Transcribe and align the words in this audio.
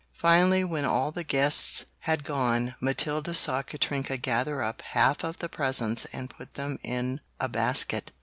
Finally 0.17 0.63
when 0.63 0.83
all 0.83 1.11
the 1.11 1.23
guests 1.23 1.85
had 1.99 2.23
gone, 2.23 2.73
Matilda 2.81 3.35
saw 3.35 3.61
Katrinka 3.61 4.17
gather 4.17 4.63
up 4.63 4.81
half 4.81 5.23
of 5.23 5.37
the 5.37 5.47
presents 5.47 6.05
and 6.11 6.27
put 6.27 6.55
them 6.55 6.79
in 6.81 7.21
a 7.39 7.47
basket. 7.47 8.11